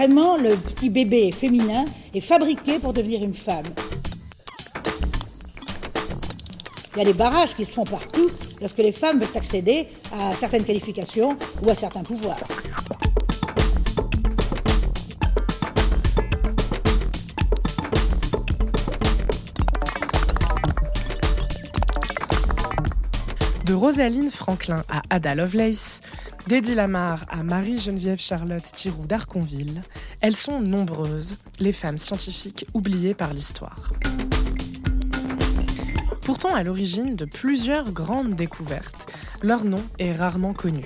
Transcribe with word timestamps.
Vraiment, 0.00 0.38
le 0.38 0.56
petit 0.56 0.88
bébé 0.88 1.30
féminin 1.30 1.84
est 2.14 2.22
fabriqué 2.22 2.78
pour 2.78 2.94
devenir 2.94 3.22
une 3.22 3.34
femme. 3.34 3.66
Il 6.94 7.00
y 7.00 7.02
a 7.02 7.04
des 7.04 7.12
barrages 7.12 7.54
qui 7.54 7.66
se 7.66 7.72
font 7.72 7.84
partout 7.84 8.30
lorsque 8.62 8.78
les 8.78 8.92
femmes 8.92 9.20
veulent 9.20 9.36
accéder 9.36 9.88
à 10.18 10.32
certaines 10.32 10.64
qualifications 10.64 11.36
ou 11.62 11.68
à 11.68 11.74
certains 11.74 12.02
pouvoirs. 12.02 12.40
De 23.70 23.74
Rosaline 23.76 24.32
Franklin 24.32 24.82
à 24.88 25.02
Ada 25.10 25.36
Lovelace, 25.36 26.00
d'Eddie 26.48 26.74
Lamar 26.74 27.24
à 27.28 27.44
Marie-Geneviève 27.44 28.18
Charlotte 28.18 28.64
Thiroux 28.64 29.06
d'Arconville, 29.06 29.82
elles 30.20 30.34
sont 30.34 30.58
nombreuses, 30.58 31.36
les 31.60 31.70
femmes 31.70 31.96
scientifiques 31.96 32.66
oubliées 32.74 33.14
par 33.14 33.32
l'histoire. 33.32 33.92
Pourtant 36.22 36.52
à 36.52 36.64
l'origine 36.64 37.14
de 37.14 37.24
plusieurs 37.26 37.92
grandes 37.92 38.34
découvertes, 38.34 39.06
leur 39.40 39.64
nom 39.64 39.84
est 40.00 40.14
rarement 40.14 40.52
connu. 40.52 40.84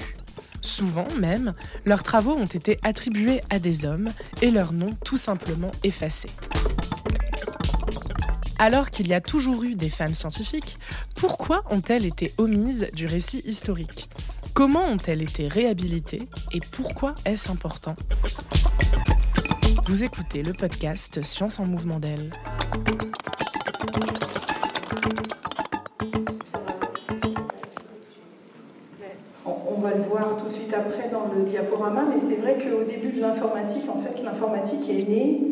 Souvent 0.60 1.08
même, 1.18 1.54
leurs 1.86 2.02
travaux 2.02 2.34
ont 2.34 2.44
été 2.44 2.78
attribués 2.82 3.40
à 3.48 3.58
des 3.58 3.86
hommes 3.86 4.10
et 4.42 4.50
leur 4.50 4.74
nom 4.74 4.90
tout 5.06 5.16
simplement 5.16 5.70
effacé. 5.84 6.28
Alors 8.58 8.90
qu'il 8.90 9.08
y 9.08 9.14
a 9.14 9.20
toujours 9.20 9.64
eu 9.64 9.74
des 9.74 9.88
femmes 9.88 10.14
scientifiques, 10.14 10.78
pourquoi 11.16 11.62
ont-elles 11.70 12.06
été 12.06 12.32
omises 12.38 12.88
du 12.94 13.06
récit 13.06 13.42
historique? 13.44 14.08
Comment 14.54 14.84
ont-elles 14.84 15.22
été 15.22 15.48
réhabilitées 15.48 16.22
et 16.52 16.60
pourquoi 16.60 17.16
est-ce 17.24 17.50
important? 17.50 17.96
Vous 19.86 20.04
écoutez 20.04 20.42
le 20.42 20.52
podcast 20.52 21.20
Science 21.22 21.58
en 21.58 21.66
mouvement 21.66 21.98
d'elle. 21.98 22.30
On 29.44 29.80
va 29.80 29.94
le 29.94 30.02
voir 30.04 30.36
tout 30.38 30.46
de 30.46 30.52
suite 30.52 30.72
après 30.72 31.10
dans 31.10 31.26
le 31.34 31.44
diaporama, 31.44 32.04
mais 32.08 32.20
c'est 32.20 32.40
vrai 32.40 32.56
qu'au 32.56 32.84
début 32.84 33.12
de 33.12 33.20
l'informatique, 33.20 33.84
en 33.88 34.00
fait, 34.00 34.22
l'informatique 34.22 34.88
est 34.88 35.08
née 35.08 35.43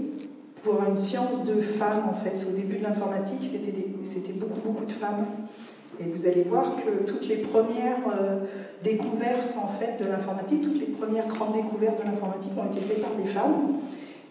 pour 0.62 0.82
une 0.88 0.96
science 0.96 1.44
de 1.44 1.60
femmes, 1.60 2.04
en 2.10 2.14
fait. 2.14 2.46
Au 2.48 2.52
début 2.52 2.78
de 2.78 2.84
l'informatique, 2.84 3.40
c'était 4.04 4.32
beaucoup, 4.32 4.60
beaucoup 4.60 4.84
de 4.84 4.92
femmes. 4.92 5.26
Et 6.00 6.04
vous 6.04 6.26
allez 6.26 6.42
voir 6.42 6.76
que 6.76 7.04
toutes 7.10 7.28
les 7.28 7.36
premières 7.36 7.98
euh, 8.18 8.38
découvertes, 8.82 9.54
en 9.62 9.68
fait, 9.68 10.02
de 10.02 10.08
l'informatique, 10.08 10.62
toutes 10.62 10.80
les 10.80 10.86
premières 10.86 11.26
grandes 11.26 11.54
découvertes 11.54 12.00
de 12.00 12.10
l'informatique 12.10 12.52
ont 12.56 12.70
été 12.72 12.80
faites 12.80 13.02
par 13.02 13.14
des 13.14 13.26
femmes. 13.26 13.78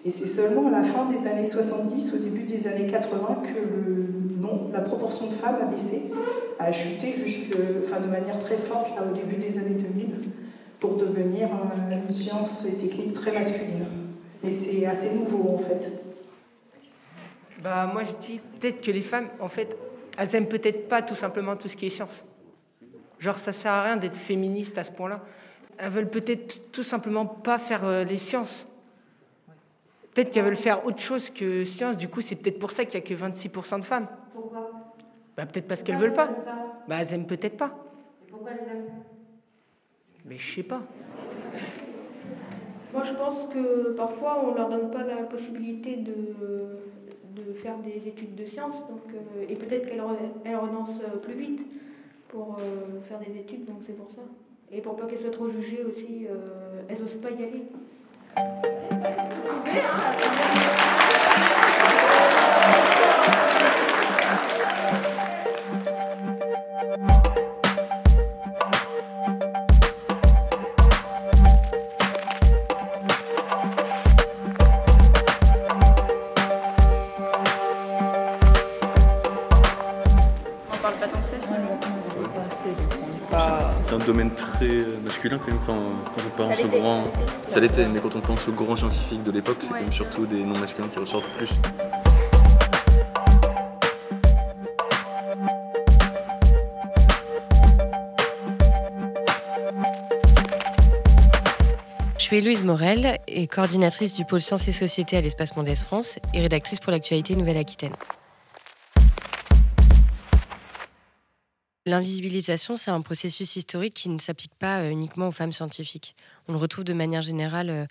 Et 0.03 0.09
c'est 0.09 0.27
seulement 0.27 0.67
à 0.67 0.71
la 0.71 0.83
fin 0.83 1.05
des 1.05 1.27
années 1.29 1.45
70, 1.45 2.15
au 2.15 2.17
début 2.17 2.43
des 2.43 2.67
années 2.67 2.87
80, 2.87 3.43
que 3.43 3.59
le, 3.59 4.07
non, 4.41 4.69
la 4.73 4.81
proportion 4.81 5.27
de 5.27 5.33
femmes 5.33 5.57
a 5.61 5.65
baissé, 5.65 6.11
a 6.57 6.71
chuté 6.71 7.13
jusque, 7.23 7.51
de 7.51 8.07
manière 8.09 8.39
très 8.39 8.57
forte 8.57 8.89
là, 8.95 9.03
au 9.09 9.13
début 9.13 9.35
des 9.35 9.59
années 9.59 9.75
2000, 9.75 10.07
pour 10.79 10.95
devenir 10.95 11.49
euh, 11.49 11.95
une 12.07 12.13
science 12.13 12.65
et 12.65 12.73
technique 12.73 13.13
très 13.13 13.31
masculine. 13.31 13.85
Et 14.43 14.53
c'est 14.53 14.87
assez 14.87 15.13
nouveau, 15.13 15.53
en 15.53 15.59
fait. 15.59 16.00
Bah, 17.63 17.85
moi, 17.91 18.03
je 18.03 18.13
dis 18.13 18.39
peut-être 18.59 18.81
que 18.81 18.91
les 18.91 19.01
femmes, 19.01 19.29
en 19.39 19.49
fait, 19.49 19.75
elles 20.17 20.35
aiment 20.35 20.47
peut-être 20.47 20.87
pas 20.87 21.01
tout 21.01 21.15
simplement 21.15 21.55
tout 21.55 21.67
ce 21.67 21.75
qui 21.75 21.85
est 21.87 21.89
science. 21.91 22.23
Genre, 23.19 23.37
ça 23.37 23.53
sert 23.53 23.71
à 23.71 23.83
rien 23.83 23.97
d'être 23.97 24.15
féministe 24.15 24.77
à 24.77 24.83
ce 24.83 24.91
point-là. 24.91 25.21
Elles 25.77 25.91
veulent 25.91 26.09
peut-être 26.09 26.71
tout 26.71 26.83
simplement 26.83 27.25
pas 27.25 27.59
faire 27.59 27.85
euh, 27.85 28.03
les 28.03 28.17
sciences. 28.17 28.65
Peut-être 30.13 30.31
qu'elles 30.31 30.43
veulent 30.43 30.55
faire 30.55 30.85
autre 30.85 30.99
chose 30.99 31.29
que 31.29 31.63
science. 31.63 31.97
Du 31.97 32.07
coup, 32.07 32.21
c'est 32.21 32.35
peut-être 32.35 32.59
pour 32.59 32.71
ça 32.71 32.83
qu'il 32.83 32.99
n'y 32.99 33.05
a 33.05 33.07
que 33.07 33.13
26% 33.13 33.79
de 33.79 33.85
femmes. 33.85 34.07
Pourquoi? 34.33 34.71
Bah, 35.37 35.45
Peut-être 35.45 35.67
parce 35.67 35.83
qu'elles 35.83 35.97
veulent 35.97 36.13
pas? 36.13 36.29
Bah, 36.87 36.97
elles 36.99 37.13
aiment 37.13 37.27
peut-être 37.27 37.57
pas. 37.57 37.71
Et 38.27 38.31
pourquoi 38.31 38.51
elles 38.51 38.75
aiment? 38.75 39.03
Mais 40.25 40.37
je 40.37 40.55
sais 40.55 40.63
pas. 40.63 40.81
Moi, 42.93 43.03
je 43.03 43.13
pense 43.13 43.47
que 43.53 43.93
parfois, 43.93 44.43
on 44.45 44.55
leur 44.55 44.69
donne 44.69 44.91
pas 44.91 45.03
la 45.03 45.23
possibilité 45.23 45.95
de 45.95 46.75
de 47.35 47.53
faire 47.53 47.77
des 47.77 48.07
études 48.07 48.35
de 48.35 48.45
sciences, 48.45 48.87
donc, 48.87 49.03
euh, 49.13 49.45
et 49.49 49.55
peut-être 49.55 49.87
qu'elle 49.87 50.01
elle 50.45 50.55
renonce 50.55 50.99
plus 51.23 51.33
vite 51.33 51.61
pour 52.27 52.57
euh, 52.59 53.01
faire 53.07 53.19
des 53.19 53.37
études, 53.37 53.65
donc 53.65 53.77
c'est 53.85 53.95
pour 53.95 54.09
ça. 54.11 54.21
Et 54.71 54.81
pour 54.81 54.95
pas 54.95 55.05
qu'elle 55.05 55.19
soit 55.19 55.31
trop 55.31 55.49
jugée 55.49 55.83
aussi, 55.83 56.25
euh, 56.29 56.81
elles 56.87 56.99
n'osent 56.99 57.21
pas 57.21 57.31
y 57.31 57.43
aller. 57.43 57.63
C'est 83.87 83.95
un 83.95 83.99
domaine 83.99 84.31
très 84.31 84.85
masculin 85.03 85.39
quand 85.39 85.47
même. 85.51 85.59
Quand, 85.65 85.75
quand 86.15 86.23
on 86.25 86.29
pense 86.37 86.63
au 86.63 86.67
grand, 86.67 87.03
ça 87.49 87.59
l'était, 87.59 87.87
mais 87.87 87.99
quand 87.99 88.15
on 88.15 88.21
pense 88.21 88.47
aux 88.47 88.51
grands 88.51 88.75
scientifiques 88.75 89.23
de 89.23 89.31
l'époque, 89.31 89.57
c'est 89.61 89.69
quand 89.69 89.81
même 89.81 89.91
surtout 89.91 90.25
des 90.25 90.43
noms 90.43 90.57
masculins 90.59 90.87
qui 90.87 90.99
ressortent 90.99 91.29
plus. 91.37 91.49
Je 102.17 102.23
suis 102.37 102.41
Louise 102.41 102.63
Morel, 102.63 103.17
et 103.27 103.47
coordinatrice 103.47 104.13
du 104.13 104.23
pôle 104.23 104.39
Sciences 104.39 104.67
et 104.69 104.71
Société 104.71 105.17
à 105.17 105.21
l'Espace 105.21 105.53
Mondes 105.57 105.75
France 105.75 106.17
et 106.33 106.39
rédactrice 106.39 106.79
pour 106.79 106.91
l'actualité 106.91 107.35
Nouvelle-Aquitaine. 107.35 107.91
L'invisibilisation, 111.87 112.77
c'est 112.77 112.91
un 112.91 113.01
processus 113.01 113.55
historique 113.55 113.95
qui 113.95 114.09
ne 114.09 114.19
s'applique 114.19 114.53
pas 114.53 114.81
euh, 114.81 114.91
uniquement 114.91 115.29
aux 115.29 115.31
femmes 115.31 115.53
scientifiques. 115.53 116.15
On 116.47 116.51
le 116.51 116.59
retrouve 116.59 116.83
de 116.83 116.93
manière 116.93 117.23
générale 117.23 117.69
euh, 117.71 117.85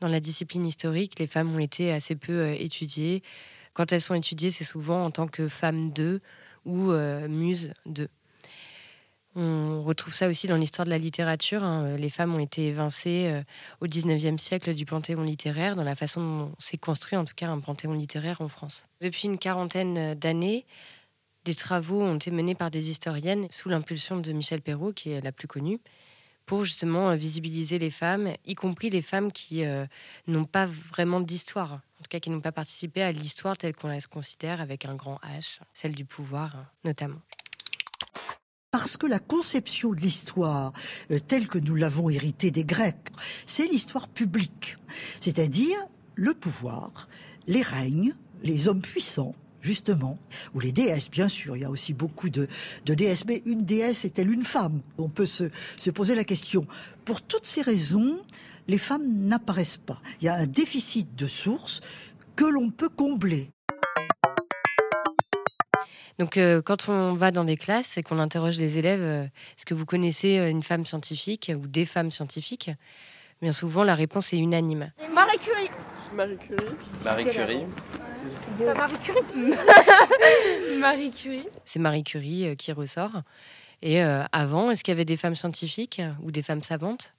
dans 0.00 0.06
la 0.06 0.20
discipline 0.20 0.64
historique. 0.64 1.18
Les 1.18 1.26
femmes 1.26 1.52
ont 1.52 1.58
été 1.58 1.92
assez 1.92 2.14
peu 2.14 2.32
euh, 2.32 2.54
étudiées. 2.56 3.22
Quand 3.72 3.90
elles 3.90 4.00
sont 4.00 4.14
étudiées, 4.14 4.52
c'est 4.52 4.64
souvent 4.64 5.04
en 5.04 5.10
tant 5.10 5.26
que 5.26 5.48
femmes 5.48 5.90
d'eux 5.92 6.20
ou 6.64 6.92
muses 6.92 7.72
d'eux. 7.86 8.10
On 9.34 9.82
retrouve 9.82 10.12
ça 10.12 10.28
aussi 10.28 10.46
dans 10.46 10.58
l'histoire 10.58 10.84
de 10.84 10.90
la 10.90 10.98
littérature. 10.98 11.64
Hein. 11.64 11.96
Les 11.96 12.10
femmes 12.10 12.34
ont 12.34 12.38
été 12.38 12.66
évincées 12.66 13.42
au 13.80 13.86
XIXe 13.86 14.40
siècle 14.40 14.74
du 14.74 14.84
panthéon 14.84 15.22
littéraire, 15.22 15.74
dans 15.74 15.82
la 15.84 15.96
façon 15.96 16.20
dont 16.20 16.52
s'est 16.58 16.76
construit 16.76 17.16
en 17.16 17.24
tout 17.24 17.34
cas 17.34 17.48
un 17.48 17.58
panthéon 17.58 17.94
littéraire 17.94 18.42
en 18.42 18.48
France. 18.48 18.84
Depuis 19.00 19.26
une 19.26 19.38
quarantaine 19.38 20.14
d'années, 20.14 20.66
des 21.44 21.54
travaux 21.54 22.02
ont 22.02 22.16
été 22.16 22.30
menés 22.30 22.54
par 22.54 22.70
des 22.70 22.90
historiennes 22.90 23.48
sous 23.50 23.68
l'impulsion 23.68 24.18
de 24.18 24.32
Michel 24.32 24.60
Perrault, 24.60 24.92
qui 24.92 25.10
est 25.10 25.20
la 25.20 25.32
plus 25.32 25.48
connue, 25.48 25.80
pour 26.46 26.64
justement 26.64 27.10
euh, 27.10 27.16
visibiliser 27.16 27.78
les 27.78 27.90
femmes, 27.90 28.30
y 28.46 28.54
compris 28.54 28.90
les 28.90 29.02
femmes 29.02 29.32
qui 29.32 29.64
euh, 29.64 29.86
n'ont 30.26 30.44
pas 30.44 30.66
vraiment 30.66 31.20
d'histoire, 31.20 31.72
en 31.72 32.02
tout 32.02 32.08
cas 32.08 32.20
qui 32.20 32.30
n'ont 32.30 32.40
pas 32.40 32.52
participé 32.52 33.02
à 33.02 33.12
l'histoire 33.12 33.56
telle 33.56 33.74
qu'on 33.74 33.88
la 33.88 34.00
considère 34.00 34.60
avec 34.60 34.84
un 34.84 34.94
grand 34.94 35.20
H, 35.38 35.60
celle 35.74 35.94
du 35.94 36.04
pouvoir 36.04 36.66
notamment. 36.84 37.20
Parce 38.70 38.96
que 38.96 39.06
la 39.06 39.18
conception 39.18 39.90
de 39.90 40.00
l'histoire, 40.00 40.72
euh, 41.10 41.18
telle 41.18 41.46
que 41.46 41.58
nous 41.58 41.74
l'avons 41.74 42.08
héritée 42.08 42.50
des 42.50 42.64
Grecs, 42.64 43.08
c'est 43.46 43.66
l'histoire 43.66 44.08
publique, 44.08 44.76
c'est-à-dire 45.20 45.78
le 46.14 46.34
pouvoir, 46.34 47.08
les 47.46 47.62
règnes, 47.62 48.14
les 48.42 48.68
hommes 48.68 48.80
puissants, 48.80 49.34
justement, 49.62 50.18
ou 50.54 50.60
les 50.60 50.72
déesses, 50.72 51.10
bien 51.10 51.28
sûr. 51.28 51.56
Il 51.56 51.60
y 51.60 51.64
a 51.64 51.70
aussi 51.70 51.94
beaucoup 51.94 52.28
de, 52.28 52.48
déesses, 52.84 53.24
mais 53.24 53.42
une 53.46 53.64
déesse 53.64 54.04
est-elle 54.04 54.30
une 54.30 54.44
femme? 54.44 54.80
On 54.98 55.08
peut 55.08 55.26
se, 55.26 55.44
se 55.78 55.90
poser 55.90 56.14
la 56.14 56.24
question. 56.24 56.66
Pour 57.04 57.22
toutes 57.22 57.46
ces 57.46 57.62
raisons, 57.62 58.20
les 58.68 58.78
femmes 58.78 59.26
n'apparaissent 59.26 59.78
pas. 59.78 60.00
Il 60.20 60.26
y 60.26 60.28
a 60.28 60.34
un 60.34 60.46
déficit 60.46 61.14
de 61.14 61.26
sources 61.26 61.80
que 62.36 62.44
l'on 62.44 62.70
peut 62.70 62.88
combler. 62.88 63.50
Donc, 66.18 66.36
euh, 66.36 66.62
quand 66.62 66.88
on 66.88 67.14
va 67.14 67.30
dans 67.30 67.44
des 67.44 67.56
classes 67.56 67.96
et 67.96 68.02
qu'on 68.02 68.18
interroge 68.18 68.58
les 68.58 68.78
élèves, 68.78 69.00
euh, 69.00 69.24
est-ce 69.24 69.66
que 69.66 69.74
vous 69.74 69.86
connaissez 69.86 70.38
euh, 70.38 70.50
une 70.50 70.62
femme 70.62 70.84
scientifique 70.84 71.50
ou 71.56 71.66
des 71.66 71.86
femmes 71.86 72.10
scientifiques? 72.10 72.70
Bien 73.40 73.52
souvent, 73.52 73.82
la 73.82 73.94
réponse 73.94 74.32
est 74.32 74.38
unanime. 74.38 74.92
Marie 75.12 75.38
Curie. 75.38 75.70
Marie 76.14 76.36
Curie. 76.36 76.76
Marie 77.04 77.24
Curie. 77.24 77.66
Marie 78.74 78.98
Curie. 79.02 79.54
Marie 80.78 81.10
Curie. 81.10 81.48
C'est 81.64 81.78
Marie 81.78 82.04
Curie 82.04 82.46
euh, 82.48 82.54
qui 82.54 82.72
ressort. 82.72 83.22
Et 83.82 84.02
euh, 84.02 84.22
avant, 84.32 84.70
est-ce 84.70 84.84
qu'il 84.84 84.92
y 84.92 84.96
avait 84.96 85.04
des 85.04 85.16
femmes 85.16 85.34
scientifiques 85.34 86.00
ou 86.22 86.30
des 86.30 86.42
femmes 86.42 86.62
savantes? 86.62 87.14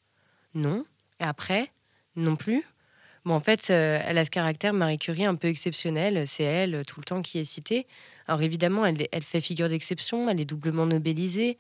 Non. 0.53 0.85
Et 1.19 1.23
après? 1.23 1.71
Non 2.15 2.35
plus. 2.35 2.63
Bon, 3.25 3.33
en 3.33 3.39
fait, 3.39 3.69
elle 3.69 4.17
a 4.17 4.25
ce 4.25 4.29
caractère 4.29 4.73
Marie 4.73 4.97
Curie 4.97 5.25
un 5.25 5.35
peu 5.35 5.47
exceptionnel. 5.47 6.27
C'est 6.27 6.43
elle 6.43 6.83
tout 6.85 6.99
le 6.99 7.05
temps 7.05 7.21
qui 7.21 7.39
est 7.39 7.45
citée. 7.45 7.87
Alors 8.27 8.41
évidemment, 8.41 8.85
elle, 8.85 9.07
elle 9.11 9.23
fait 9.23 9.41
figure 9.41 9.69
d'exception, 9.69 10.29
elle 10.29 10.39
est 10.39 10.45
doublement 10.45 10.85
nobélisée. 10.85 11.57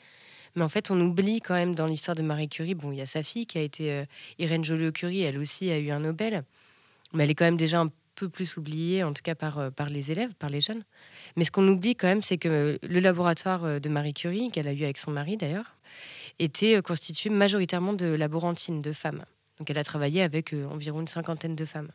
Mais 0.55 0.63
en 0.63 0.69
fait, 0.69 0.91
on 0.91 1.01
oublie 1.01 1.41
quand 1.41 1.55
même 1.55 1.73
dans 1.73 1.87
l'histoire 1.87 2.15
de 2.15 2.21
Marie 2.21 2.47
Curie, 2.47 2.75
bon, 2.75 2.91
il 2.91 2.99
y 2.99 3.01
a 3.01 3.05
sa 3.05 3.23
fille 3.23 3.47
qui 3.47 3.57
a 3.57 3.61
été 3.61 3.91
euh, 3.91 4.05
Irène 4.37 4.63
Joliot-Curie, 4.63 5.23
elle 5.23 5.39
aussi 5.39 5.71
a 5.71 5.79
eu 5.79 5.89
un 5.89 5.99
Nobel, 5.99 6.43
mais 7.13 7.23
elle 7.23 7.31
est 7.31 7.35
quand 7.35 7.45
même 7.45 7.57
déjà 7.57 7.81
un 7.81 7.89
peu 8.15 8.29
plus 8.29 8.57
oubliée, 8.57 9.03
en 9.03 9.13
tout 9.13 9.21
cas 9.23 9.35
par, 9.35 9.57
euh, 9.59 9.69
par 9.69 9.89
les 9.89 10.11
élèves, 10.11 10.33
par 10.35 10.49
les 10.49 10.61
jeunes. 10.61 10.83
Mais 11.35 11.43
ce 11.43 11.51
qu'on 11.51 11.67
oublie 11.67 11.95
quand 11.95 12.07
même, 12.07 12.21
c'est 12.21 12.37
que 12.37 12.79
le 12.81 12.99
laboratoire 12.99 13.65
euh, 13.65 13.79
de 13.79 13.89
Marie 13.89 14.13
Curie, 14.13 14.51
qu'elle 14.51 14.67
a 14.67 14.73
eu 14.73 14.83
avec 14.83 14.97
son 14.97 15.11
mari 15.11 15.37
d'ailleurs, 15.37 15.75
était 16.39 16.81
constitué 16.81 17.29
majoritairement 17.29 17.93
de 17.93 18.07
laborantines, 18.07 18.81
de 18.81 18.93
femmes. 18.93 19.23
Donc 19.59 19.69
elle 19.69 19.77
a 19.77 19.83
travaillé 19.83 20.23
avec 20.23 20.53
environ 20.53 21.01
une 21.01 21.07
cinquantaine 21.07 21.55
de 21.55 21.65
femmes. 21.65 21.89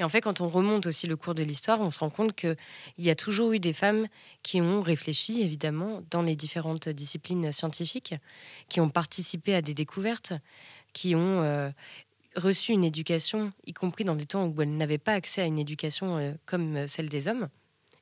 Et 0.00 0.02
en 0.02 0.08
fait, 0.08 0.22
quand 0.22 0.40
on 0.40 0.48
remonte 0.48 0.86
aussi 0.86 1.06
le 1.06 1.14
cours 1.14 1.34
de 1.34 1.42
l'histoire, 1.42 1.78
on 1.80 1.90
se 1.90 2.00
rend 2.00 2.08
compte 2.08 2.34
qu'il 2.34 2.56
y 2.96 3.10
a 3.10 3.14
toujours 3.14 3.52
eu 3.52 3.60
des 3.60 3.74
femmes 3.74 4.08
qui 4.42 4.62
ont 4.62 4.80
réfléchi, 4.80 5.42
évidemment, 5.42 6.02
dans 6.10 6.22
les 6.22 6.36
différentes 6.36 6.88
disciplines 6.88 7.52
scientifiques, 7.52 8.14
qui 8.70 8.80
ont 8.80 8.88
participé 8.88 9.54
à 9.54 9.60
des 9.60 9.74
découvertes, 9.74 10.32
qui 10.94 11.14
ont 11.14 11.42
euh, 11.42 11.68
reçu 12.34 12.72
une 12.72 12.82
éducation, 12.82 13.52
y 13.66 13.74
compris 13.74 14.04
dans 14.04 14.16
des 14.16 14.24
temps 14.24 14.46
où 14.46 14.62
elles 14.62 14.74
n'avaient 14.74 14.96
pas 14.96 15.12
accès 15.12 15.42
à 15.42 15.44
une 15.44 15.58
éducation 15.58 16.16
euh, 16.16 16.32
comme 16.46 16.88
celle 16.88 17.10
des 17.10 17.28
hommes 17.28 17.50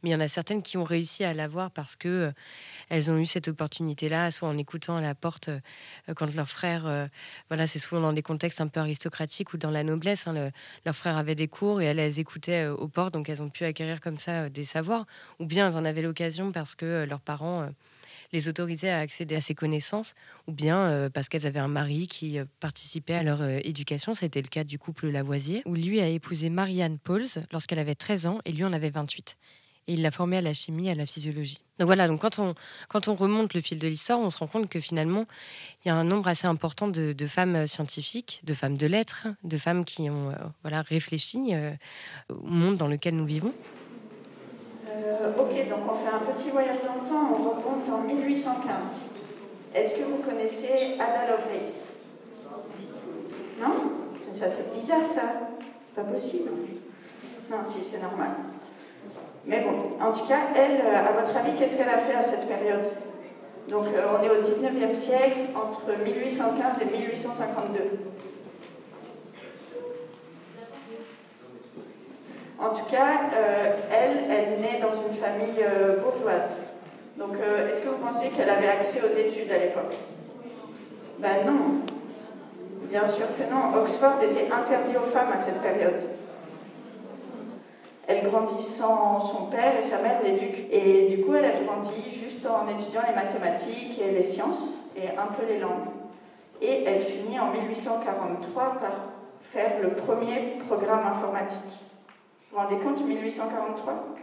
mais 0.02 0.10
il 0.10 0.12
y 0.12 0.14
en 0.14 0.20
a 0.20 0.28
certaines 0.28 0.62
qui 0.62 0.76
ont 0.76 0.84
réussi 0.84 1.24
à 1.24 1.34
l'avoir 1.34 1.70
parce 1.70 1.96
que 1.96 2.08
euh, 2.08 2.32
elles 2.88 3.10
ont 3.10 3.18
eu 3.18 3.26
cette 3.26 3.48
opportunité-là, 3.48 4.30
soit 4.30 4.48
en 4.48 4.56
écoutant 4.56 4.96
à 4.96 5.00
la 5.00 5.14
porte 5.14 5.48
euh, 5.48 6.14
quand 6.14 6.32
leur 6.34 6.48
frère, 6.48 6.86
euh, 6.86 7.06
voilà, 7.48 7.66
c'est 7.66 7.78
souvent 7.78 8.00
dans 8.00 8.12
des 8.12 8.22
contextes 8.22 8.60
un 8.60 8.68
peu 8.68 8.80
aristocratiques 8.80 9.52
ou 9.52 9.58
dans 9.58 9.70
la 9.70 9.82
noblesse, 9.82 10.28
hein, 10.28 10.50
leur 10.84 10.94
frère 10.94 11.16
avait 11.16 11.34
des 11.34 11.48
cours 11.48 11.80
et 11.80 11.86
elles, 11.86 11.98
elles 11.98 12.20
écoutaient 12.20 12.68
aux 12.68 12.88
portes, 12.88 13.12
donc 13.12 13.28
elles 13.28 13.42
ont 13.42 13.50
pu 13.50 13.64
acquérir 13.64 14.00
comme 14.00 14.18
ça 14.18 14.48
des 14.48 14.64
savoirs, 14.64 15.06
ou 15.40 15.46
bien 15.46 15.68
elles 15.68 15.76
en 15.76 15.84
avaient 15.84 16.02
l'occasion 16.02 16.52
parce 16.52 16.74
que 16.74 17.04
leurs 17.08 17.20
parents 17.20 17.68
les 18.32 18.48
autorisaient 18.48 18.90
à 18.90 18.98
accéder 18.98 19.34
à 19.34 19.40
ces 19.40 19.54
connaissances, 19.54 20.14
ou 20.46 20.52
bien 20.52 21.10
parce 21.12 21.28
qu'elles 21.28 21.46
avaient 21.46 21.58
un 21.58 21.68
mari 21.68 22.06
qui 22.06 22.38
participait 22.60 23.14
à 23.14 23.22
leur 23.22 23.42
éducation. 23.42 24.14
C'était 24.14 24.42
le 24.42 24.48
cas 24.48 24.64
du 24.64 24.78
couple 24.78 25.08
Lavoisier, 25.08 25.62
où 25.64 25.74
lui 25.74 26.00
a 26.00 26.08
épousé 26.08 26.50
Marianne 26.50 26.98
Pauls 26.98 27.40
lorsqu'elle 27.52 27.78
avait 27.78 27.94
13 27.94 28.26
ans 28.26 28.40
et 28.44 28.52
lui 28.52 28.64
en 28.64 28.72
avait 28.72 28.90
28 28.90 29.36
et 29.88 29.94
il 29.94 30.02
l'a 30.02 30.10
formé 30.10 30.36
à 30.36 30.40
la 30.42 30.52
chimie, 30.52 30.90
à 30.90 30.94
la 30.94 31.06
physiologie. 31.06 31.64
Donc 31.78 31.86
voilà, 31.86 32.06
donc 32.06 32.20
quand 32.20 32.38
on, 32.38 32.54
quand 32.88 33.08
on 33.08 33.14
remonte 33.14 33.54
le 33.54 33.62
fil 33.62 33.78
de 33.78 33.88
l'histoire, 33.88 34.20
on 34.20 34.30
se 34.30 34.38
rend 34.38 34.46
compte 34.46 34.68
que 34.68 34.80
finalement, 34.80 35.24
il 35.84 35.88
y 35.88 35.90
a 35.90 35.94
un 35.94 36.04
nombre 36.04 36.28
assez 36.28 36.46
important 36.46 36.88
de, 36.88 37.14
femmes 37.26 37.66
scientifiques, 37.66 38.42
de 38.44 38.54
femmes 38.54 38.76
de 38.76 38.86
lettres, 38.86 39.28
de 39.44 39.56
femmes 39.56 39.84
qui 39.84 40.10
ont 40.10 40.30
euh, 40.30 40.34
voilà, 40.62 40.82
réfléchi 40.82 41.54
euh, 41.54 41.72
au 42.28 42.46
monde 42.46 42.76
dans 42.76 42.86
lequel 42.86 43.16
nous 43.16 43.24
vivons. 43.24 43.54
Euh, 44.88 45.32
ok, 45.38 45.68
donc 45.68 45.90
on 45.90 45.94
fait 45.94 46.14
un 46.14 46.32
petit 46.32 46.50
voyage 46.50 46.78
dans 46.84 47.02
le 47.02 47.08
temps, 47.08 47.32
on 47.32 47.50
remonte 47.50 47.88
en 47.88 48.02
1815. 48.02 48.70
Est-ce 49.74 49.96
que 49.96 50.04
vous 50.04 50.18
connaissez 50.18 50.98
Ada 50.98 51.30
Lovelace? 51.30 51.94
Non? 53.60 53.92
Ça 54.32 54.48
c'est 54.48 54.74
bizarre 54.78 55.08
ça. 55.08 55.22
C'est 55.86 56.02
pas 56.02 56.10
possible. 56.10 56.50
Non, 57.50 57.62
si, 57.62 57.80
c'est 57.80 58.02
normal. 58.02 58.30
Mais 59.48 59.60
bon, 59.60 60.04
en 60.04 60.12
tout 60.12 60.26
cas, 60.26 60.40
elle, 60.54 60.78
euh, 60.82 61.08
à 61.08 61.12
votre 61.18 61.34
avis, 61.34 61.56
qu'est-ce 61.56 61.78
qu'elle 61.78 61.88
a 61.88 61.96
fait 61.96 62.14
à 62.14 62.20
cette 62.20 62.46
période 62.46 62.84
Donc, 63.66 63.86
euh, 63.86 64.18
on 64.18 64.22
est 64.22 64.28
au 64.28 64.42
19e 64.42 64.94
siècle, 64.94 65.38
entre 65.56 65.98
1815 66.04 66.82
et 66.82 66.98
1852. 66.98 67.80
En 72.58 72.70
tout 72.70 72.84
cas, 72.90 73.30
euh, 73.34 73.74
elle, 73.90 74.30
elle 74.30 74.60
naît 74.60 74.80
dans 74.82 74.92
une 74.92 75.14
famille 75.14 75.64
bourgeoise. 76.02 76.64
Donc, 77.16 77.36
est-ce 77.70 77.80
que 77.80 77.88
vous 77.88 78.04
pensez 78.06 78.28
qu'elle 78.28 78.50
avait 78.50 78.68
accès 78.68 79.00
aux 79.00 79.18
études 79.18 79.50
à 79.50 79.58
l'époque? 79.58 79.96
Ben 81.18 81.46
non. 81.46 81.80
Bien 82.82 83.06
sûr 83.06 83.26
que 83.36 83.50
non. 83.50 83.80
Oxford 83.80 84.22
était 84.22 84.52
interdit 84.52 84.96
aux 84.96 85.06
femmes 85.06 85.32
à 85.32 85.36
cette 85.36 85.62
période. 85.62 86.02
Elle 88.08 88.22
grandit 88.22 88.62
sans 88.62 89.20
son 89.20 89.44
père 89.50 89.78
et 89.78 89.82
sa 89.82 90.00
mère 90.00 90.22
l'éduque. 90.22 90.64
Et 90.72 91.08
du 91.08 91.22
coup, 91.22 91.34
elle 91.34 91.44
a 91.44 91.60
grandi 91.60 91.92
juste 92.10 92.46
en 92.46 92.66
étudiant 92.66 93.02
les 93.06 93.14
mathématiques 93.14 94.00
et 94.00 94.12
les 94.12 94.22
sciences 94.22 94.76
et 94.96 95.10
un 95.10 95.26
peu 95.26 95.44
les 95.46 95.58
langues. 95.58 95.90
Et 96.62 96.84
elle 96.84 97.02
finit 97.02 97.38
en 97.38 97.52
1843 97.52 98.78
par 98.80 98.92
faire 99.40 99.82
le 99.82 99.90
premier 99.90 100.56
programme 100.66 101.06
informatique. 101.06 101.80
Vous 102.50 102.56
vous 102.56 102.62
rendez 102.62 102.78
compte, 102.78 103.04
1843 103.04 104.16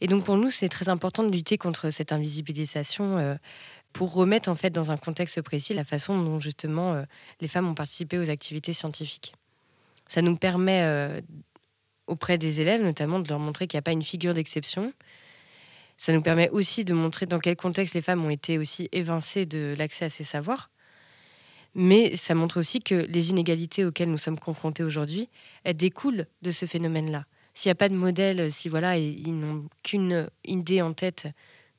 Et 0.00 0.08
donc 0.08 0.24
pour 0.24 0.36
nous, 0.36 0.48
c'est 0.50 0.68
très 0.68 0.88
important 0.88 1.22
de 1.22 1.30
lutter 1.30 1.58
contre 1.58 1.90
cette 1.90 2.12
invisibilisation 2.12 3.18
euh, 3.18 3.34
pour 3.96 4.12
remettre 4.12 4.50
en 4.50 4.54
fait 4.54 4.68
dans 4.68 4.90
un 4.90 4.98
contexte 4.98 5.40
précis 5.40 5.72
la 5.72 5.82
façon 5.82 6.22
dont 6.22 6.38
justement 6.38 6.92
euh, 6.92 7.04
les 7.40 7.48
femmes 7.48 7.66
ont 7.66 7.74
participé 7.74 8.18
aux 8.18 8.28
activités 8.28 8.74
scientifiques. 8.74 9.32
Ça 10.06 10.20
nous 10.20 10.36
permet 10.36 10.82
euh, 10.82 11.22
auprès 12.06 12.36
des 12.36 12.60
élèves 12.60 12.82
notamment 12.82 13.20
de 13.20 13.28
leur 13.30 13.38
montrer 13.38 13.66
qu'il 13.66 13.78
n'y 13.78 13.80
a 13.80 13.82
pas 13.82 13.92
une 13.92 14.02
figure 14.02 14.34
d'exception. 14.34 14.92
Ça 15.96 16.12
nous 16.12 16.20
permet 16.20 16.50
aussi 16.50 16.84
de 16.84 16.92
montrer 16.92 17.24
dans 17.24 17.38
quel 17.38 17.56
contexte 17.56 17.94
les 17.94 18.02
femmes 18.02 18.22
ont 18.22 18.28
été 18.28 18.58
aussi 18.58 18.90
évincées 18.92 19.46
de 19.46 19.74
l'accès 19.78 20.04
à 20.04 20.08
ces 20.10 20.24
savoirs. 20.24 20.68
Mais 21.74 22.16
ça 22.16 22.34
montre 22.34 22.60
aussi 22.60 22.80
que 22.80 22.94
les 22.94 23.30
inégalités 23.30 23.86
auxquelles 23.86 24.10
nous 24.10 24.18
sommes 24.18 24.38
confrontés 24.38 24.84
aujourd'hui, 24.84 25.30
elles 25.64 25.74
découlent 25.74 26.26
de 26.42 26.50
ce 26.50 26.66
phénomène-là. 26.66 27.24
S'il 27.54 27.70
n'y 27.70 27.72
a 27.72 27.76
pas 27.76 27.88
de 27.88 27.94
modèle, 27.94 28.52
si 28.52 28.68
voilà, 28.68 28.98
ils 28.98 29.38
n'ont 29.38 29.64
qu'une 29.82 30.28
idée 30.44 30.82
en 30.82 30.92
tête 30.92 31.28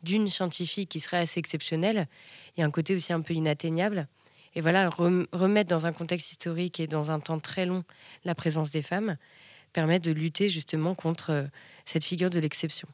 d'une 0.03 0.27
scientifique 0.27 0.89
qui 0.89 0.99
serait 0.99 1.17
assez 1.17 1.39
exceptionnelle, 1.39 2.07
il 2.55 2.61
y 2.61 2.63
a 2.63 2.65
un 2.65 2.71
côté 2.71 2.95
aussi 2.95 3.13
un 3.13 3.21
peu 3.21 3.33
inatteignable. 3.33 4.07
Et 4.55 4.61
voilà, 4.61 4.89
remettre 4.89 5.69
dans 5.69 5.85
un 5.85 5.93
contexte 5.93 6.31
historique 6.31 6.79
et 6.79 6.87
dans 6.87 7.11
un 7.11 7.19
temps 7.19 7.39
très 7.39 7.65
long 7.65 7.83
la 8.23 8.33
présence 8.33 8.71
des 8.71 8.81
femmes 8.81 9.17
permet 9.73 9.99
de 9.99 10.11
lutter 10.11 10.49
justement 10.49 10.95
contre 10.95 11.29
euh, 11.31 11.43
cette 11.85 12.03
figure 12.03 12.29
de 12.29 12.39
l'exception. 12.39 12.87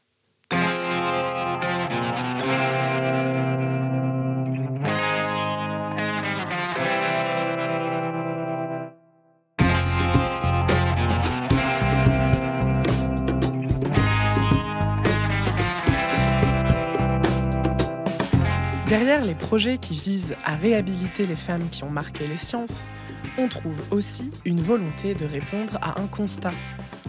Derrière 18.94 19.24
les 19.24 19.34
projets 19.34 19.78
qui 19.78 19.94
visent 19.94 20.36
à 20.44 20.54
réhabiliter 20.54 21.26
les 21.26 21.34
femmes 21.34 21.68
qui 21.68 21.82
ont 21.82 21.90
marqué 21.90 22.28
les 22.28 22.36
sciences, 22.36 22.92
on 23.38 23.48
trouve 23.48 23.82
aussi 23.90 24.30
une 24.44 24.60
volonté 24.60 25.16
de 25.16 25.24
répondre 25.24 25.80
à 25.82 26.00
un 26.00 26.06
constat, 26.06 26.52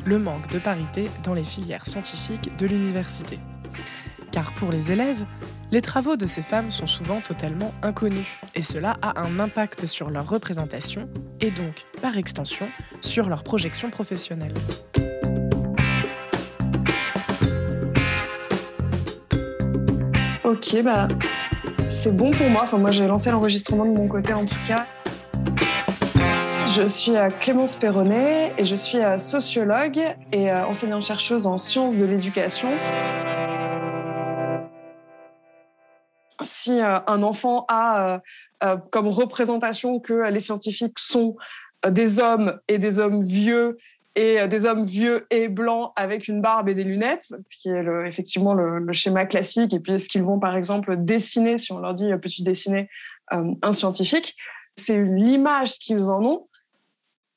le 0.04 0.18
manque 0.18 0.50
de 0.50 0.58
parité 0.58 1.12
dans 1.22 1.36
les 1.36 1.44
filières 1.44 1.86
scientifiques 1.86 2.58
de 2.58 2.66
l'université. 2.66 3.38
Car 4.32 4.52
pour 4.56 4.72
les 4.72 4.92
élèves, 4.92 5.28
les 5.70 5.82
travaux 5.82 6.16
de 6.16 6.26
ces 6.26 6.42
femmes 6.42 6.72
sont 6.72 6.88
souvent 6.88 7.22
totalement 7.22 7.72
inconnus, 7.84 8.40
et 8.56 8.64
cela 8.64 8.98
a 9.04 9.22
un 9.22 9.40
impact 9.40 9.86
sur 9.86 10.10
leur 10.10 10.28
représentation, 10.28 11.08
et 11.40 11.52
donc, 11.52 11.86
par 12.02 12.18
extension, 12.18 12.68
sur 13.02 13.30
leur 13.30 13.44
projection 13.44 13.92
professionnelle. 13.92 14.56
Ok, 20.44 20.82
bah 20.84 21.08
c'est 21.88 22.16
bon 22.16 22.32
pour 22.32 22.50
moi. 22.50 22.62
Enfin, 22.64 22.78
moi, 22.78 22.92
j'ai 22.92 23.08
lancé 23.08 23.32
l'enregistrement 23.32 23.86
de 23.86 23.92
mon 23.92 24.08
côté 24.08 24.34
en 24.34 24.46
tout 24.46 24.56
cas. 24.66 24.88
Je 26.68 26.88
suis 26.88 27.14
Clémence 27.40 27.76
Perronnet 27.76 28.54
et 28.58 28.66
je 28.66 28.76
suis 28.76 28.98
sociologue 29.18 30.00
et 30.32 30.52
euh, 30.52 30.66
enseignante-chercheuse 30.66 31.48
en 31.48 31.58
sciences 31.58 31.98
de 31.98 32.06
l'éducation. 32.06 32.70
Si 36.42 36.82
euh, 36.82 37.00
un 37.08 37.24
enfant 37.24 37.66
a 37.70 38.20
euh, 38.64 38.78
comme 38.92 39.08
représentation 39.08 40.00
que 40.00 40.30
les 40.30 40.40
scientifiques 40.40 41.00
sont 41.00 41.36
des 41.88 42.20
hommes 42.20 42.60
et 42.68 42.80
des 42.80 43.00
hommes 43.00 43.24
vieux 43.24 43.78
et 44.16 44.40
euh, 44.40 44.48
des 44.48 44.66
hommes 44.66 44.84
vieux 44.84 45.28
et 45.30 45.48
blancs 45.48 45.92
avec 45.96 46.28
une 46.28 46.42
barbe 46.42 46.70
et 46.70 46.76
des 46.76 46.84
lunettes, 46.84 47.34
qui 47.50 47.70
est 47.70 47.86
effectivement 48.08 48.54
le, 48.54 48.92
schéma 48.94 49.26
classique. 49.26 49.74
Et 49.74 49.80
puis, 49.80 49.94
est-ce 49.94 50.10
qu'ils 50.10 50.24
vont, 50.24 50.40
par 50.40 50.56
exemple, 50.56 50.96
dessiner, 50.98 51.58
si 51.58 51.72
on 51.72 51.80
leur 51.80 51.94
dit, 51.94 52.10
peux-tu 52.22 52.44
dessiner 52.44 52.90
euh, 53.34 53.54
un 53.62 53.72
scientifique? 53.72 54.36
C'est 54.76 55.02
l'image 55.02 55.80
qu'ils 55.80 56.10
en 56.10 56.24
ont, 56.24 56.48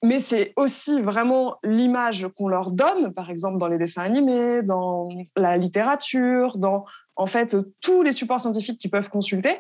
mais 0.03 0.21
c'est 0.21 0.53
aussi 0.57 1.01
vraiment 1.01 1.57
l'image 1.65 2.27
qu'on 2.37 2.49
leur 2.49 2.71
donne, 2.71 3.13
par 3.13 3.31
exemple 3.31 3.59
dans 3.59 3.69
les 3.69 3.79
dessins 3.79 4.03
animés, 4.03 4.63
dans 4.63 5.09
la 5.37 5.57
littérature, 5.57 6.57
dans 6.57 6.85
en 7.17 7.27
fait 7.27 7.57
tous 7.81 8.03
les 8.03 8.13
supports 8.13 8.41
scientifiques 8.41 8.79
qu'ils 8.79 8.91
peuvent 8.91 9.11
consulter. 9.11 9.59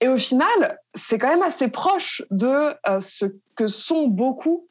Et 0.00 0.08
au 0.08 0.16
final, 0.16 0.78
c'est 0.94 1.18
quand 1.18 1.28
même 1.28 1.42
assez 1.42 1.70
proche 1.70 2.22
de 2.30 2.74
euh, 2.88 3.00
ce 3.00 3.26
que 3.56 3.66
sont 3.66 4.06
beaucoup 4.06 4.68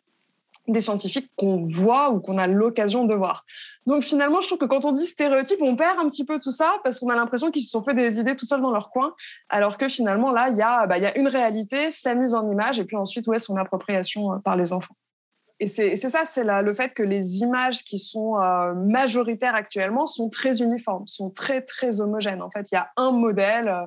des 0.68 0.82
scientifiques 0.82 1.30
qu'on 1.36 1.58
voit 1.58 2.12
ou 2.12 2.20
qu'on 2.20 2.38
a 2.38 2.48
l'occasion 2.48 3.04
de 3.06 3.14
voir. 3.14 3.46
Donc 3.86 4.04
finalement, 4.04 4.40
je 4.42 4.48
trouve 4.48 4.60
que 4.60 4.66
quand 4.66 4.86
on 4.86 4.92
dit 4.92 5.06
stéréotype, 5.06 5.62
on 5.62 5.76
perd 5.76 6.00
un 6.00 6.08
petit 6.08 6.26
peu 6.26 6.40
tout 6.40 6.52
ça 6.52 6.76
parce 6.84 7.00
qu'on 7.00 7.10
a 7.10 7.16
l'impression 7.16 7.52
qu'ils 7.52 7.64
se 7.64 7.70
sont 7.70 7.84
fait 7.84 7.94
des 7.94 8.20
idées 8.20 8.36
tout 8.36 8.46
seuls 8.46 8.62
dans 8.62 8.72
leur 8.72 8.90
coin, 8.90 9.14
alors 9.50 9.78
que 9.78 9.90
finalement, 9.90 10.32
là, 10.32 10.50
il 10.50 10.56
y, 10.56 10.62
a, 10.62 10.88
bah, 10.88 10.98
y 10.98 11.06
a 11.06 11.18
une 11.18 11.28
réalité, 11.28 11.92
sa 11.92 12.16
mise 12.16 12.34
en 12.34 12.50
image, 12.50 12.80
et 12.80 12.86
puis 12.86 12.96
ensuite, 12.96 13.28
où 13.28 13.34
est 13.34 13.40
son 13.40 13.58
appropriation 13.58 14.34
euh, 14.34 14.38
par 14.38 14.56
les 14.56 14.72
enfants. 14.72 14.96
Et 15.60 15.68
c'est 15.68 15.96
ça, 15.96 16.26
c'est 16.26 16.44
le 16.44 16.74
fait 16.74 16.94
que 16.94 17.04
les 17.04 17.42
images 17.42 17.84
qui 17.84 17.98
sont 17.98 18.38
euh, 18.38 18.74
majoritaires 18.74 19.56
actuellement 19.56 20.08
sont 20.08 20.30
très 20.30 20.62
uniformes, 20.62 21.08
sont 21.08 21.30
très, 21.30 21.62
très 21.62 22.02
homogènes. 22.02 22.42
En 22.42 22.52
fait, 22.52 22.72
il 22.72 22.76
y 22.76 22.78
a 22.78 22.90
un 22.98 23.12
modèle 23.12 23.70
euh, 23.70 23.86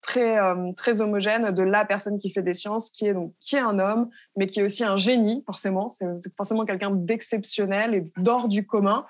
très, 0.00 0.38
euh, 0.38 0.72
très 0.72 1.00
homogène 1.00 1.50
de 1.50 1.62
la 1.62 1.84
personne 1.84 2.18
qui 2.18 2.30
fait 2.30 2.42
des 2.42 2.54
sciences, 2.54 2.90
qui 2.90 3.06
est, 3.06 3.14
donc, 3.14 3.32
qui 3.38 3.56
est 3.56 3.60
un 3.60 3.78
homme, 3.78 4.08
mais 4.36 4.46
qui 4.46 4.60
est 4.60 4.62
aussi 4.62 4.84
un 4.84 4.96
génie, 4.96 5.42
forcément. 5.46 5.88
C'est 5.88 6.06
forcément 6.36 6.64
quelqu'un 6.64 6.90
d'exceptionnel 6.90 7.94
et 7.94 8.04
d'hors 8.16 8.48
du 8.48 8.66
commun 8.66 9.04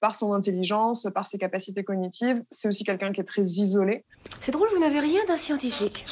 par 0.00 0.14
son 0.14 0.32
intelligence, 0.32 1.08
par 1.12 1.26
ses 1.26 1.38
capacités 1.38 1.82
cognitives. 1.82 2.42
C'est 2.50 2.68
aussi 2.68 2.84
quelqu'un 2.84 3.12
qui 3.12 3.20
est 3.20 3.24
très 3.24 3.42
isolé. 3.42 4.04
C'est 4.40 4.52
drôle, 4.52 4.68
vous 4.72 4.80
n'avez 4.80 5.00
rien 5.00 5.24
d'un 5.26 5.36
scientifique. 5.36 6.04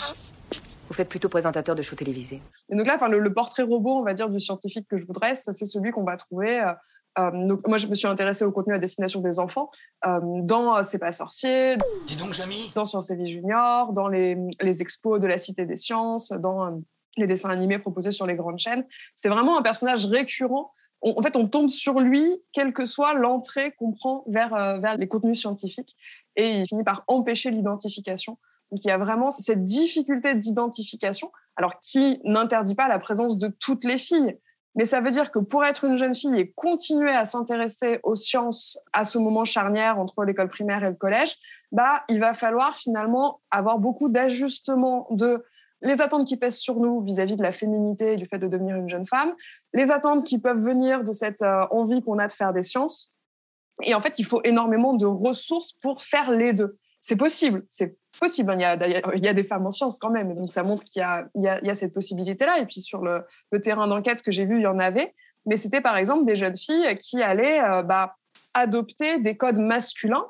Vous 0.88 0.94
faites 0.94 1.08
plutôt 1.08 1.28
présentateur 1.28 1.74
de 1.74 1.82
show 1.82 1.96
télévisé. 1.96 2.42
Et 2.68 2.76
donc 2.76 2.86
là, 2.86 2.94
enfin, 2.94 3.08
le, 3.08 3.32
portrait 3.32 3.64
robot, 3.64 3.98
on 3.98 4.02
va 4.02 4.14
dire, 4.14 4.28
du 4.28 4.40
scientifique 4.40 4.86
que 4.88 4.96
je 4.96 5.04
voudrais, 5.04 5.34
c'est 5.34 5.52
celui 5.52 5.90
qu'on 5.90 6.04
va 6.04 6.16
trouver. 6.16 6.64
Euh, 7.18 7.22
euh, 7.26 7.46
donc, 7.46 7.66
moi, 7.66 7.78
je 7.78 7.86
me 7.86 7.94
suis 7.94 8.06
intéressée 8.06 8.44
au 8.44 8.52
contenu 8.52 8.74
à 8.74 8.78
destination 8.78 9.20
des 9.20 9.38
enfants 9.38 9.70
euh, 10.06 10.20
dans 10.22 10.82
C'est 10.82 10.98
pas 10.98 11.12
sorcier, 11.12 11.76
Dis 12.06 12.16
donc, 12.16 12.32
Jamie. 12.32 12.70
dans 12.74 12.84
Sciences 12.84 13.10
et 13.10 13.16
Vie 13.16 13.28
Junior, 13.28 13.92
dans 13.92 14.08
les, 14.08 14.36
les, 14.60 14.82
expos 14.82 15.20
de 15.20 15.26
la 15.26 15.38
Cité 15.38 15.66
des 15.66 15.76
Sciences, 15.76 16.30
dans 16.30 16.80
les 17.16 17.26
dessins 17.26 17.50
animés 17.50 17.78
proposés 17.78 18.10
sur 18.10 18.26
les 18.26 18.34
grandes 18.34 18.58
chaînes. 18.58 18.84
C'est 19.14 19.28
vraiment 19.28 19.58
un 19.58 19.62
personnage 19.62 20.06
récurrent. 20.06 20.72
en 21.02 21.22
fait, 21.22 21.36
on 21.36 21.48
tombe 21.48 21.68
sur 21.68 22.00
lui, 22.00 22.24
quelle 22.52 22.72
que 22.72 22.84
soit 22.84 23.14
l'entrée 23.14 23.72
qu'on 23.72 23.92
prend 23.92 24.24
vers, 24.26 24.80
vers 24.80 24.96
les 24.96 25.08
contenus 25.08 25.40
scientifiques, 25.40 25.96
et 26.36 26.60
il 26.60 26.66
finit 26.66 26.84
par 26.84 27.04
empêcher 27.06 27.50
l'identification. 27.50 28.38
Donc 28.70 28.84
il 28.84 28.88
y 28.88 28.90
a 28.90 28.98
vraiment 28.98 29.30
cette 29.30 29.64
difficulté 29.64 30.34
d'identification, 30.34 31.30
alors 31.56 31.78
qui 31.78 32.20
n'interdit 32.24 32.74
pas 32.74 32.88
la 32.88 32.98
présence 32.98 33.38
de 33.38 33.48
toutes 33.48 33.84
les 33.84 33.96
filles. 33.96 34.36
Mais 34.76 34.84
ça 34.84 35.00
veut 35.00 35.10
dire 35.10 35.30
que 35.30 35.38
pour 35.38 35.64
être 35.64 35.84
une 35.84 35.96
jeune 35.96 36.14
fille 36.14 36.38
et 36.38 36.50
continuer 36.52 37.10
à 37.10 37.24
s'intéresser 37.24 37.98
aux 38.02 38.14
sciences 38.14 38.78
à 38.92 39.04
ce 39.04 39.18
moment 39.18 39.44
charnière 39.44 39.98
entre 39.98 40.22
l'école 40.24 40.48
primaire 40.48 40.84
et 40.84 40.90
le 40.90 40.94
collège, 40.94 41.36
bah, 41.72 42.04
il 42.08 42.20
va 42.20 42.34
falloir 42.34 42.76
finalement 42.76 43.40
avoir 43.50 43.78
beaucoup 43.78 44.10
d'ajustements 44.10 45.08
de 45.10 45.44
les 45.82 46.00
attentes 46.00 46.26
qui 46.26 46.36
pèsent 46.36 46.58
sur 46.58 46.76
nous 46.76 47.00
vis-à-vis 47.02 47.36
de 47.36 47.42
la 47.42 47.52
féminité 47.52 48.14
et 48.14 48.16
du 48.16 48.26
fait 48.26 48.38
de 48.38 48.48
devenir 48.48 48.76
une 48.76 48.88
jeune 48.88 49.06
femme, 49.06 49.34
les 49.74 49.90
attentes 49.90 50.24
qui 50.24 50.38
peuvent 50.38 50.62
venir 50.62 51.04
de 51.04 51.12
cette 51.12 51.42
euh, 51.42 51.66
envie 51.70 52.02
qu'on 52.02 52.18
a 52.18 52.26
de 52.26 52.32
faire 52.32 52.52
des 52.52 52.62
sciences. 52.62 53.12
Et 53.82 53.94
en 53.94 54.00
fait, 54.00 54.18
il 54.18 54.24
faut 54.24 54.40
énormément 54.42 54.94
de 54.94 55.04
ressources 55.04 55.72
pour 55.72 56.02
faire 56.02 56.30
les 56.30 56.54
deux. 56.54 56.72
C'est 57.08 57.14
possible, 57.14 57.62
c'est 57.68 57.96
possible. 58.18 58.52
Il 58.56 58.62
y, 58.62 58.64
a, 58.64 58.74
il 59.14 59.24
y, 59.24 59.28
a, 59.28 59.32
des 59.32 59.44
femmes 59.44 59.64
en 59.64 59.70
sciences 59.70 60.00
quand 60.00 60.10
même, 60.10 60.34
donc 60.34 60.50
ça 60.50 60.64
montre 60.64 60.82
qu'il 60.82 61.02
y, 61.36 61.46
a, 61.46 61.74
cette 61.76 61.94
possibilité-là. 61.94 62.58
Et 62.58 62.66
puis 62.66 62.80
sur 62.80 63.00
le, 63.00 63.24
terrain 63.62 63.86
d'enquête 63.86 64.22
que 64.22 64.32
j'ai 64.32 64.44
vu, 64.44 64.56
il 64.56 64.62
y 64.62 64.66
en 64.66 64.80
avait. 64.80 65.14
Mais 65.44 65.56
c'était 65.56 65.80
par 65.80 65.96
exemple 65.98 66.24
des 66.24 66.34
jeunes 66.34 66.56
filles 66.56 66.98
qui 66.98 67.22
allaient 67.22 67.62
euh, 67.62 67.82
bah, 67.84 68.16
adopter 68.54 69.20
des 69.20 69.36
codes 69.36 69.60
masculins 69.60 70.26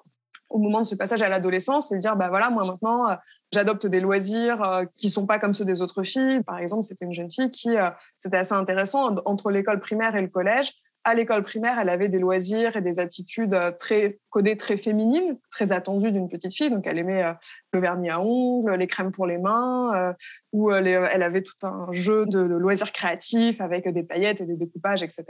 au 0.50 0.58
moment 0.58 0.82
de 0.82 0.86
ce 0.86 0.94
passage 0.94 1.22
à 1.22 1.30
l'adolescence 1.30 1.92
et 1.92 1.96
dire 1.96 2.14
bah 2.14 2.28
voilà 2.28 2.50
moi 2.50 2.66
maintenant 2.66 3.08
euh, 3.08 3.14
j'adopte 3.52 3.86
des 3.86 4.00
loisirs 4.00 4.62
euh, 4.62 4.84
qui 4.92 5.08
sont 5.08 5.24
pas 5.24 5.38
comme 5.38 5.54
ceux 5.54 5.64
des 5.64 5.80
autres 5.80 6.02
filles. 6.02 6.42
Par 6.42 6.58
exemple, 6.58 6.82
c'était 6.82 7.06
une 7.06 7.14
jeune 7.14 7.30
fille 7.30 7.50
qui, 7.50 7.70
c'était 8.16 8.36
assez 8.36 8.52
intéressant, 8.52 9.16
entre 9.24 9.50
l'école 9.50 9.80
primaire 9.80 10.14
et 10.14 10.20
le 10.20 10.28
collège, 10.28 10.74
à 11.06 11.14
l'école 11.14 11.44
primaire, 11.44 11.78
elle 11.78 11.88
avait 11.88 12.08
des 12.08 12.18
loisirs 12.18 12.76
et 12.76 12.82
des 12.82 12.98
attitudes 12.98 13.54
euh, 13.54 13.70
très 13.70 14.18
codées, 14.28 14.56
très 14.56 14.76
féminines, 14.76 15.38
très 15.52 15.70
attendues 15.70 16.10
d'une 16.10 16.28
petite 16.28 16.52
fille. 16.52 16.68
Donc, 16.68 16.84
elle 16.88 16.98
aimait 16.98 17.22
euh, 17.22 17.32
le 17.72 17.80
vernis 17.80 18.10
à 18.10 18.20
ongles, 18.20 18.74
les 18.74 18.88
crèmes 18.88 19.12
pour 19.12 19.24
les 19.24 19.38
mains, 19.38 19.94
euh, 19.94 20.12
ou 20.52 20.72
elle 20.72 21.22
avait 21.22 21.42
tout 21.42 21.54
un 21.62 21.86
jeu 21.92 22.26
de, 22.26 22.40
loisirs 22.40 22.90
créatifs 22.90 23.60
avec 23.60 23.88
des 23.88 24.02
paillettes 24.02 24.40
et 24.40 24.46
des 24.46 24.56
découpages, 24.56 25.04
etc. 25.04 25.24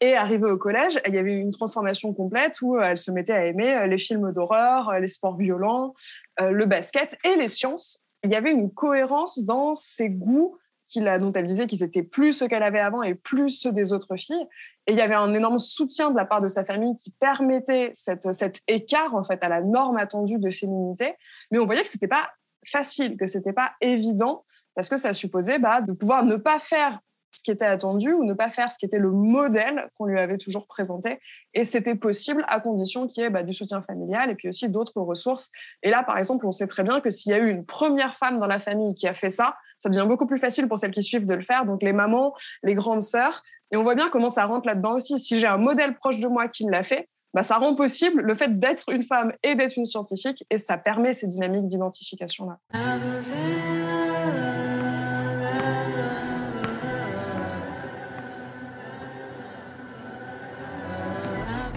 Et 0.00 0.16
arrivée 0.16 0.50
au 0.50 0.58
collège, 0.58 1.00
il 1.06 1.14
y 1.14 1.18
avait 1.18 1.34
une 1.34 1.52
transformation 1.52 2.12
complète 2.12 2.60
où 2.60 2.76
elle 2.80 2.98
se 2.98 3.12
mettait 3.12 3.34
à 3.34 3.46
aimer 3.46 3.86
les 3.86 3.98
films 3.98 4.32
d'horreur, 4.32 4.98
les 4.98 5.06
sports 5.06 5.36
violents, 5.36 5.94
le 6.40 6.66
basket 6.66 7.16
et 7.24 7.36
les 7.36 7.48
sciences. 7.48 8.04
Il 8.24 8.30
y 8.30 8.36
avait 8.36 8.52
une 8.52 8.72
cohérence 8.72 9.44
dans 9.44 9.74
ses 9.74 10.08
goûts 10.08 10.56
dont 10.96 11.32
elle 11.32 11.46
disait 11.46 11.66
qu'ils 11.66 11.82
étaient 11.82 12.02
plus 12.02 12.32
ce 12.32 12.44
qu'elle 12.44 12.62
avait 12.62 12.80
avant 12.80 13.02
et 13.02 13.14
plus 13.14 13.50
ceux 13.50 13.72
des 13.72 13.92
autres 13.92 14.16
filles. 14.16 14.46
Et 14.88 14.92
il 14.92 14.96
y 14.96 15.02
avait 15.02 15.14
un 15.14 15.34
énorme 15.34 15.58
soutien 15.58 16.10
de 16.10 16.16
la 16.16 16.24
part 16.24 16.40
de 16.40 16.48
sa 16.48 16.64
famille 16.64 16.96
qui 16.96 17.10
permettait 17.10 17.90
cette, 17.92 18.32
cet 18.32 18.62
écart 18.66 19.14
en 19.14 19.22
fait 19.22 19.38
à 19.44 19.50
la 19.50 19.60
norme 19.60 19.98
attendue 19.98 20.38
de 20.38 20.50
féminité. 20.50 21.14
Mais 21.50 21.58
on 21.58 21.66
voyait 21.66 21.82
que 21.82 21.88
c'était 21.88 22.08
pas 22.08 22.30
facile, 22.66 23.18
que 23.18 23.26
c'était 23.26 23.52
pas 23.52 23.72
évident 23.82 24.44
parce 24.74 24.88
que 24.88 24.96
ça 24.96 25.12
supposait 25.12 25.58
bah, 25.58 25.82
de 25.82 25.92
pouvoir 25.92 26.24
ne 26.24 26.36
pas 26.36 26.58
faire 26.58 27.00
ce 27.30 27.42
qui 27.42 27.50
était 27.50 27.66
attendu 27.66 28.12
ou 28.12 28.24
ne 28.24 28.32
pas 28.32 28.48
faire 28.48 28.72
ce 28.72 28.78
qui 28.78 28.86
était 28.86 28.98
le 28.98 29.10
modèle 29.10 29.90
qu'on 29.96 30.06
lui 30.06 30.18
avait 30.18 30.38
toujours 30.38 30.66
présenté. 30.66 31.20
Et 31.52 31.64
c'était 31.64 31.94
possible 31.94 32.44
à 32.48 32.58
condition 32.58 33.06
qu'il 33.06 33.22
y 33.22 33.26
ait 33.26 33.30
bah, 33.30 33.42
du 33.42 33.52
soutien 33.52 33.82
familial 33.82 34.30
et 34.30 34.34
puis 34.34 34.48
aussi 34.48 34.68
d'autres 34.68 35.00
ressources. 35.00 35.52
Et 35.82 35.90
là, 35.90 36.02
par 36.02 36.16
exemple, 36.16 36.46
on 36.46 36.50
sait 36.50 36.66
très 36.66 36.82
bien 36.82 37.00
que 37.00 37.10
s'il 37.10 37.32
y 37.32 37.34
a 37.34 37.38
eu 37.38 37.50
une 37.50 37.66
première 37.66 38.16
femme 38.16 38.40
dans 38.40 38.46
la 38.46 38.58
famille 38.58 38.94
qui 38.94 39.06
a 39.06 39.14
fait 39.14 39.30
ça, 39.30 39.56
ça 39.76 39.88
devient 39.88 40.06
beaucoup 40.08 40.26
plus 40.26 40.38
facile 40.38 40.68
pour 40.68 40.78
celles 40.78 40.90
qui 40.90 41.02
suivent 41.02 41.26
de 41.26 41.34
le 41.34 41.42
faire. 41.42 41.66
Donc 41.66 41.82
les 41.82 41.92
mamans, 41.92 42.34
les 42.62 42.74
grandes 42.74 43.02
sœurs. 43.02 43.42
Et 43.70 43.76
on 43.76 43.82
voit 43.82 43.94
bien 43.94 44.08
comment 44.08 44.28
ça 44.28 44.46
rentre 44.46 44.66
là-dedans 44.66 44.94
aussi. 44.94 45.18
Si 45.18 45.38
j'ai 45.38 45.46
un 45.46 45.58
modèle 45.58 45.94
proche 45.94 46.18
de 46.18 46.28
moi 46.28 46.48
qui 46.48 46.64
l'a 46.64 46.82
fait, 46.82 47.08
bah, 47.34 47.42
ça 47.42 47.56
rend 47.56 47.74
possible 47.74 48.22
le 48.22 48.34
fait 48.34 48.58
d'être 48.58 48.90
une 48.90 49.04
femme 49.04 49.32
et 49.42 49.54
d'être 49.54 49.76
une 49.76 49.84
scientifique, 49.84 50.44
et 50.50 50.56
ça 50.58 50.78
permet 50.78 51.12
ces 51.12 51.26
dynamiques 51.26 51.66
d'identification-là. 51.66 52.58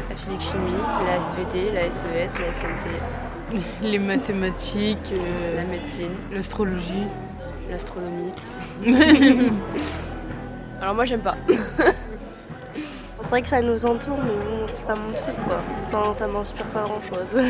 La 0.09 0.15
physique-chimie, 0.15 0.81
la 1.05 1.17
SVT, 1.17 1.71
la 1.73 1.91
SES, 1.91 2.39
la 2.39 2.53
SNT. 2.53 2.89
Les 3.81 3.99
mathématiques, 3.99 5.11
euh, 5.11 5.55
la 5.57 5.65
médecine, 5.65 6.13
l'astrologie 6.31 7.03
l'astronomie. 7.71 8.33
Alors 10.81 10.95
moi 10.95 11.05
j'aime 11.05 11.21
pas. 11.21 11.35
c'est 13.21 13.29
vrai 13.29 13.41
que 13.43 13.47
ça 13.47 13.61
nous 13.61 13.85
entoure, 13.85 14.17
mais 14.17 14.31
bon, 14.43 14.65
c'est 14.67 14.85
pas 14.85 14.95
mon 14.95 15.13
truc 15.13 15.35
quoi. 15.47 15.61
Non, 15.93 16.11
ça 16.11 16.25
m'inspire 16.25 16.65
pas 16.67 16.83
grand 16.83 16.99
chose. 17.01 17.27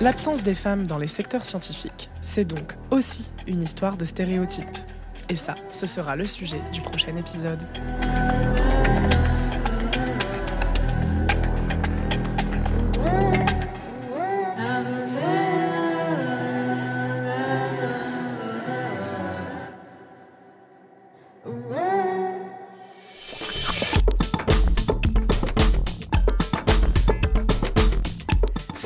L'absence 0.00 0.44
des 0.44 0.54
femmes 0.54 0.86
dans 0.86 0.98
les 0.98 1.08
secteurs 1.08 1.44
scientifiques, 1.44 2.10
c'est 2.20 2.44
donc 2.44 2.76
aussi 2.92 3.32
une 3.48 3.62
histoire 3.62 3.96
de 3.96 4.04
stéréotypes. 4.04 4.78
Et 5.28 5.34
ça, 5.34 5.56
ce 5.72 5.86
sera 5.86 6.14
le 6.14 6.26
sujet 6.26 6.60
du 6.72 6.80
prochain 6.80 7.16
épisode. 7.16 7.58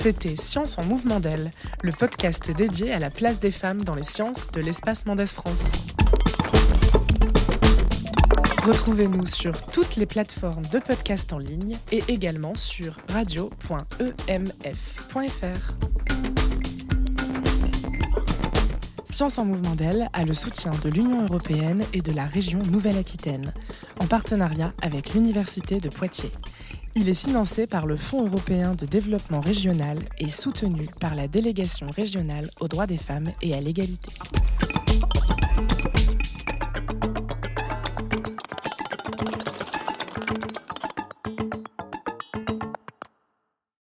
C'était 0.03 0.35
Science 0.35 0.79
en 0.79 0.85
mouvement 0.85 1.21
d'elle, 1.21 1.53
le 1.83 1.93
podcast 1.93 2.51
dédié 2.51 2.91
à 2.91 2.99
la 2.99 3.11
place 3.11 3.39
des 3.39 3.51
femmes 3.51 3.85
dans 3.85 3.95
les 3.95 4.03
sciences 4.03 4.51
de 4.51 4.63
l'espace 4.63 5.05
Mendès 5.05 5.27
France. 5.27 5.89
Retrouvez-nous 8.65 9.27
sur 9.27 9.53
toutes 9.67 9.97
les 9.97 10.07
plateformes 10.07 10.65
de 10.73 10.79
podcast 10.79 11.35
en 11.35 11.39
ligne 11.39 11.77
et 11.93 12.03
également 12.09 12.55
sur 12.55 12.97
radio.emf.fr. 13.11 13.51
Science 19.05 19.37
en 19.37 19.45
mouvement 19.45 19.75
d'elle 19.75 20.09
a 20.15 20.25
le 20.25 20.33
soutien 20.33 20.71
de 20.83 20.89
l'Union 20.89 21.25
européenne 21.25 21.85
et 21.93 22.01
de 22.01 22.13
la 22.13 22.25
région 22.25 22.63
Nouvelle-Aquitaine, 22.71 23.53
en 24.01 24.07
partenariat 24.07 24.73
avec 24.81 25.13
l'Université 25.13 25.79
de 25.79 25.91
Poitiers. 25.91 26.33
Il 26.97 27.09
est 27.09 27.15
financé 27.15 27.67
par 27.67 27.87
le 27.87 27.97
Fonds 27.97 28.27
européen 28.27 28.75
de 28.75 28.85
développement 28.85 29.41
régional 29.41 29.99
et 30.19 30.29
soutenu 30.29 30.87
par 30.99 31.15
la 31.15 31.29
délégation 31.29 31.87
régionale 31.89 32.51
aux 32.61 32.69
droits 32.69 32.87
des 32.87 32.99
femmes 32.99 33.31
et 33.43 33.55
à 33.55 33.61
l'égalité. 33.61 34.11